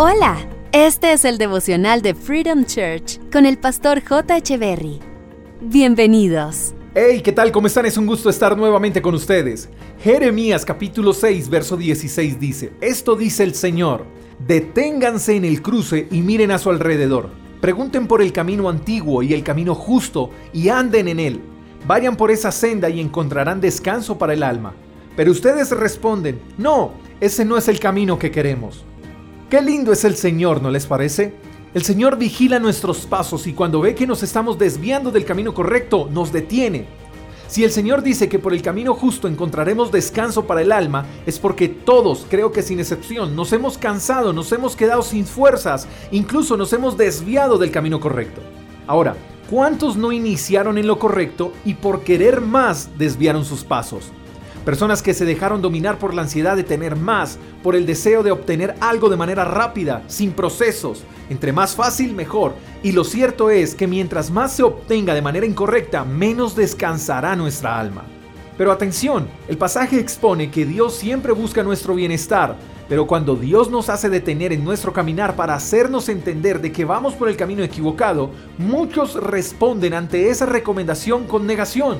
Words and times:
Hola, 0.00 0.38
este 0.70 1.12
es 1.12 1.24
el 1.24 1.38
devocional 1.38 2.02
de 2.02 2.14
Freedom 2.14 2.64
Church 2.64 3.18
con 3.32 3.44
el 3.44 3.58
pastor 3.58 4.00
J. 4.00 4.56
Berry. 4.56 5.00
Bienvenidos. 5.60 6.72
Hey, 6.94 7.20
¿qué 7.20 7.32
tal? 7.32 7.50
¿Cómo 7.50 7.66
están? 7.66 7.84
Es 7.84 7.96
un 7.96 8.06
gusto 8.06 8.30
estar 8.30 8.56
nuevamente 8.56 9.02
con 9.02 9.16
ustedes. 9.16 9.68
Jeremías 10.00 10.64
capítulo 10.64 11.12
6, 11.12 11.50
verso 11.50 11.76
16 11.76 12.38
dice, 12.38 12.72
Esto 12.80 13.16
dice 13.16 13.42
el 13.42 13.56
Señor, 13.56 14.04
deténganse 14.46 15.34
en 15.34 15.44
el 15.44 15.62
cruce 15.62 16.06
y 16.12 16.20
miren 16.20 16.52
a 16.52 16.58
su 16.58 16.70
alrededor. 16.70 17.30
Pregunten 17.60 18.06
por 18.06 18.22
el 18.22 18.32
camino 18.32 18.68
antiguo 18.68 19.24
y 19.24 19.34
el 19.34 19.42
camino 19.42 19.74
justo 19.74 20.30
y 20.52 20.68
anden 20.68 21.08
en 21.08 21.18
él. 21.18 21.40
Vayan 21.88 22.14
por 22.14 22.30
esa 22.30 22.52
senda 22.52 22.88
y 22.88 23.00
encontrarán 23.00 23.60
descanso 23.60 24.16
para 24.16 24.34
el 24.34 24.44
alma. 24.44 24.76
Pero 25.16 25.32
ustedes 25.32 25.72
responden, 25.72 26.40
no, 26.56 26.92
ese 27.20 27.44
no 27.44 27.56
es 27.56 27.66
el 27.66 27.80
camino 27.80 28.16
que 28.16 28.30
queremos. 28.30 28.84
Qué 29.48 29.62
lindo 29.62 29.92
es 29.92 30.04
el 30.04 30.14
Señor, 30.14 30.60
¿no 30.60 30.70
les 30.70 30.84
parece? 30.84 31.32
El 31.72 31.82
Señor 31.82 32.18
vigila 32.18 32.58
nuestros 32.58 33.06
pasos 33.06 33.46
y 33.46 33.54
cuando 33.54 33.80
ve 33.80 33.94
que 33.94 34.06
nos 34.06 34.22
estamos 34.22 34.58
desviando 34.58 35.10
del 35.10 35.24
camino 35.24 35.54
correcto, 35.54 36.06
nos 36.12 36.30
detiene. 36.30 36.84
Si 37.46 37.64
el 37.64 37.70
Señor 37.70 38.02
dice 38.02 38.28
que 38.28 38.38
por 38.38 38.52
el 38.52 38.60
camino 38.60 38.92
justo 38.92 39.26
encontraremos 39.26 39.90
descanso 39.90 40.46
para 40.46 40.60
el 40.60 40.70
alma, 40.70 41.06
es 41.24 41.38
porque 41.38 41.66
todos, 41.66 42.26
creo 42.28 42.52
que 42.52 42.60
sin 42.60 42.78
excepción, 42.78 43.34
nos 43.34 43.54
hemos 43.54 43.78
cansado, 43.78 44.34
nos 44.34 44.52
hemos 44.52 44.76
quedado 44.76 45.00
sin 45.00 45.24
fuerzas, 45.24 45.88
incluso 46.10 46.58
nos 46.58 46.74
hemos 46.74 46.98
desviado 46.98 47.56
del 47.56 47.70
camino 47.70 48.00
correcto. 48.00 48.42
Ahora, 48.86 49.16
¿cuántos 49.48 49.96
no 49.96 50.12
iniciaron 50.12 50.76
en 50.76 50.86
lo 50.86 50.98
correcto 50.98 51.54
y 51.64 51.72
por 51.72 52.02
querer 52.02 52.42
más 52.42 52.90
desviaron 52.98 53.46
sus 53.46 53.64
pasos? 53.64 54.12
Personas 54.68 55.00
que 55.00 55.14
se 55.14 55.24
dejaron 55.24 55.62
dominar 55.62 55.98
por 55.98 56.12
la 56.12 56.20
ansiedad 56.20 56.54
de 56.54 56.62
tener 56.62 56.94
más, 56.94 57.38
por 57.62 57.74
el 57.74 57.86
deseo 57.86 58.22
de 58.22 58.32
obtener 58.32 58.74
algo 58.80 59.08
de 59.08 59.16
manera 59.16 59.42
rápida, 59.46 60.02
sin 60.08 60.32
procesos. 60.32 61.04
Entre 61.30 61.54
más 61.54 61.74
fácil, 61.74 62.14
mejor. 62.14 62.52
Y 62.82 62.92
lo 62.92 63.02
cierto 63.02 63.48
es 63.48 63.74
que 63.74 63.86
mientras 63.86 64.30
más 64.30 64.52
se 64.52 64.62
obtenga 64.62 65.14
de 65.14 65.22
manera 65.22 65.46
incorrecta, 65.46 66.04
menos 66.04 66.54
descansará 66.54 67.34
nuestra 67.34 67.80
alma. 67.80 68.04
Pero 68.58 68.70
atención, 68.70 69.26
el 69.48 69.56
pasaje 69.56 69.98
expone 69.98 70.50
que 70.50 70.66
Dios 70.66 70.92
siempre 70.92 71.32
busca 71.32 71.62
nuestro 71.62 71.94
bienestar, 71.94 72.54
pero 72.90 73.06
cuando 73.06 73.36
Dios 73.36 73.70
nos 73.70 73.88
hace 73.88 74.10
detener 74.10 74.52
en 74.52 74.64
nuestro 74.64 74.92
caminar 74.92 75.34
para 75.34 75.54
hacernos 75.54 76.10
entender 76.10 76.60
de 76.60 76.72
que 76.72 76.84
vamos 76.84 77.14
por 77.14 77.30
el 77.30 77.38
camino 77.38 77.62
equivocado, 77.64 78.32
muchos 78.58 79.14
responden 79.14 79.94
ante 79.94 80.28
esa 80.28 80.44
recomendación 80.44 81.24
con 81.24 81.46
negación. 81.46 81.96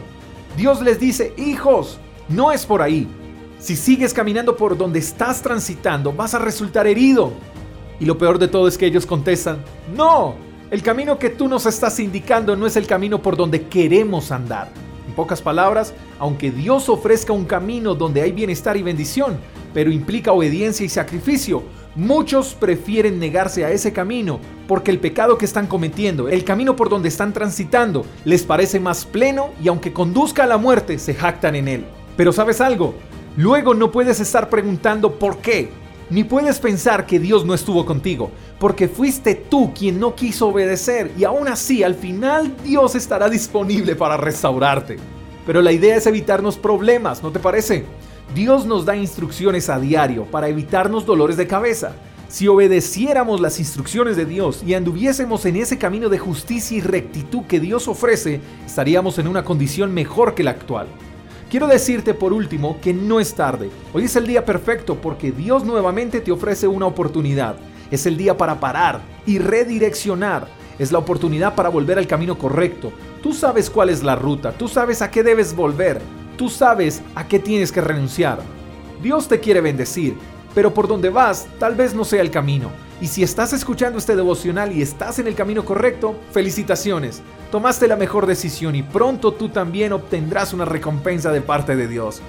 Dios 0.54 0.82
les 0.82 1.00
dice, 1.00 1.32
hijos, 1.38 1.98
no 2.28 2.52
es 2.52 2.66
por 2.66 2.82
ahí. 2.82 3.06
Si 3.58 3.74
sigues 3.74 4.14
caminando 4.14 4.56
por 4.56 4.76
donde 4.76 4.98
estás 4.98 5.42
transitando, 5.42 6.12
vas 6.12 6.34
a 6.34 6.38
resultar 6.38 6.86
herido. 6.86 7.32
Y 7.98 8.04
lo 8.04 8.16
peor 8.16 8.38
de 8.38 8.48
todo 8.48 8.68
es 8.68 8.78
que 8.78 8.86
ellos 8.86 9.06
contestan, 9.06 9.58
no, 9.96 10.36
el 10.70 10.82
camino 10.82 11.18
que 11.18 11.30
tú 11.30 11.48
nos 11.48 11.66
estás 11.66 11.98
indicando 11.98 12.54
no 12.54 12.66
es 12.66 12.76
el 12.76 12.86
camino 12.86 13.20
por 13.20 13.36
donde 13.36 13.62
queremos 13.62 14.30
andar. 14.30 14.70
En 15.08 15.14
pocas 15.14 15.42
palabras, 15.42 15.94
aunque 16.18 16.50
Dios 16.50 16.88
ofrezca 16.88 17.32
un 17.32 17.46
camino 17.46 17.94
donde 17.94 18.20
hay 18.20 18.30
bienestar 18.30 18.76
y 18.76 18.82
bendición, 18.82 19.38
pero 19.74 19.90
implica 19.90 20.32
obediencia 20.32 20.86
y 20.86 20.88
sacrificio, 20.88 21.62
muchos 21.96 22.54
prefieren 22.54 23.18
negarse 23.18 23.64
a 23.64 23.72
ese 23.72 23.92
camino 23.92 24.38
porque 24.68 24.90
el 24.90 25.00
pecado 25.00 25.38
que 25.38 25.46
están 25.46 25.66
cometiendo, 25.66 26.28
el 26.28 26.44
camino 26.44 26.76
por 26.76 26.90
donde 26.90 27.08
están 27.08 27.32
transitando, 27.32 28.04
les 28.24 28.44
parece 28.44 28.78
más 28.78 29.04
pleno 29.04 29.50
y 29.60 29.68
aunque 29.68 29.92
conduzca 29.92 30.44
a 30.44 30.46
la 30.46 30.58
muerte, 30.58 30.98
se 30.98 31.14
jactan 31.14 31.56
en 31.56 31.68
él. 31.68 31.84
Pero 32.18 32.32
sabes 32.32 32.60
algo, 32.60 32.94
luego 33.36 33.74
no 33.74 33.92
puedes 33.92 34.18
estar 34.18 34.50
preguntando 34.50 35.20
por 35.20 35.38
qué, 35.38 35.70
ni 36.10 36.24
puedes 36.24 36.58
pensar 36.58 37.06
que 37.06 37.20
Dios 37.20 37.46
no 37.46 37.54
estuvo 37.54 37.86
contigo, 37.86 38.32
porque 38.58 38.88
fuiste 38.88 39.36
tú 39.36 39.72
quien 39.72 40.00
no 40.00 40.16
quiso 40.16 40.48
obedecer 40.48 41.12
y 41.16 41.22
aún 41.22 41.46
así 41.46 41.84
al 41.84 41.94
final 41.94 42.56
Dios 42.64 42.96
estará 42.96 43.28
disponible 43.28 43.94
para 43.94 44.16
restaurarte. 44.16 44.96
Pero 45.46 45.62
la 45.62 45.70
idea 45.70 45.94
es 45.94 46.08
evitarnos 46.08 46.56
problemas, 46.56 47.22
¿no 47.22 47.30
te 47.30 47.38
parece? 47.38 47.84
Dios 48.34 48.66
nos 48.66 48.84
da 48.84 48.96
instrucciones 48.96 49.68
a 49.68 49.78
diario 49.78 50.24
para 50.24 50.48
evitarnos 50.48 51.06
dolores 51.06 51.36
de 51.36 51.46
cabeza. 51.46 51.92
Si 52.26 52.48
obedeciéramos 52.48 53.40
las 53.40 53.60
instrucciones 53.60 54.16
de 54.16 54.24
Dios 54.24 54.64
y 54.66 54.74
anduviésemos 54.74 55.46
en 55.46 55.54
ese 55.54 55.78
camino 55.78 56.08
de 56.08 56.18
justicia 56.18 56.76
y 56.76 56.80
rectitud 56.80 57.44
que 57.44 57.60
Dios 57.60 57.86
ofrece, 57.86 58.40
estaríamos 58.66 59.20
en 59.20 59.28
una 59.28 59.44
condición 59.44 59.94
mejor 59.94 60.34
que 60.34 60.42
la 60.42 60.50
actual. 60.50 60.88
Quiero 61.50 61.66
decirte 61.66 62.12
por 62.12 62.34
último 62.34 62.78
que 62.82 62.92
no 62.92 63.20
es 63.20 63.34
tarde. 63.34 63.70
Hoy 63.94 64.04
es 64.04 64.16
el 64.16 64.26
día 64.26 64.44
perfecto 64.44 64.96
porque 64.96 65.32
Dios 65.32 65.64
nuevamente 65.64 66.20
te 66.20 66.30
ofrece 66.30 66.68
una 66.68 66.84
oportunidad. 66.84 67.56
Es 67.90 68.04
el 68.04 68.18
día 68.18 68.36
para 68.36 68.60
parar 68.60 69.00
y 69.24 69.38
redireccionar. 69.38 70.46
Es 70.78 70.92
la 70.92 70.98
oportunidad 70.98 71.54
para 71.54 71.70
volver 71.70 71.96
al 71.96 72.06
camino 72.06 72.36
correcto. 72.36 72.92
Tú 73.22 73.32
sabes 73.32 73.70
cuál 73.70 73.88
es 73.88 74.02
la 74.02 74.14
ruta, 74.14 74.52
tú 74.52 74.68
sabes 74.68 75.00
a 75.00 75.10
qué 75.10 75.22
debes 75.22 75.56
volver, 75.56 76.02
tú 76.36 76.50
sabes 76.50 77.00
a 77.14 77.26
qué 77.26 77.38
tienes 77.38 77.72
que 77.72 77.80
renunciar. 77.80 78.40
Dios 79.02 79.26
te 79.26 79.40
quiere 79.40 79.62
bendecir, 79.62 80.18
pero 80.54 80.74
por 80.74 80.86
donde 80.86 81.08
vas 81.08 81.48
tal 81.58 81.74
vez 81.74 81.94
no 81.94 82.04
sea 82.04 82.20
el 82.20 82.30
camino. 82.30 82.70
Y 83.00 83.06
si 83.06 83.22
estás 83.22 83.52
escuchando 83.52 83.98
este 83.98 84.16
devocional 84.16 84.72
y 84.72 84.82
estás 84.82 85.18
en 85.18 85.28
el 85.28 85.34
camino 85.34 85.64
correcto, 85.64 86.16
felicitaciones. 86.32 87.22
Tomaste 87.50 87.86
la 87.86 87.96
mejor 87.96 88.26
decisión 88.26 88.74
y 88.74 88.82
pronto 88.82 89.32
tú 89.32 89.48
también 89.48 89.92
obtendrás 89.92 90.52
una 90.52 90.64
recompensa 90.64 91.30
de 91.30 91.40
parte 91.40 91.76
de 91.76 91.86
Dios. 91.86 92.20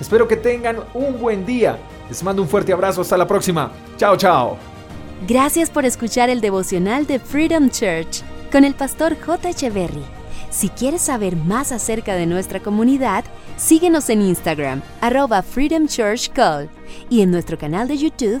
Espero 0.00 0.28
que 0.28 0.36
tengan 0.36 0.76
un 0.94 1.18
buen 1.18 1.46
día. 1.46 1.78
Les 2.08 2.22
mando 2.22 2.42
un 2.42 2.48
fuerte 2.48 2.72
abrazo. 2.72 3.00
Hasta 3.00 3.16
la 3.16 3.26
próxima. 3.26 3.72
Chao, 3.96 4.16
chao. 4.16 4.56
Gracias 5.26 5.70
por 5.70 5.84
escuchar 5.84 6.30
el 6.30 6.40
devocional 6.40 7.06
de 7.06 7.18
Freedom 7.18 7.70
Church 7.70 8.22
con 8.52 8.64
el 8.64 8.74
pastor 8.74 9.16
J. 9.20 9.50
Echeverry. 9.50 10.04
Si 10.50 10.68
quieres 10.70 11.02
saber 11.02 11.36
más 11.36 11.72
acerca 11.72 12.14
de 12.14 12.26
nuestra 12.26 12.60
comunidad, 12.60 13.24
síguenos 13.56 14.08
en 14.08 14.22
Instagram, 14.22 14.82
arroba 15.00 15.42
Freedom 15.42 15.86
Church 15.86 16.30
y 17.10 17.20
en 17.20 17.30
nuestro 17.30 17.58
canal 17.58 17.88
de 17.88 17.98
YouTube, 17.98 18.40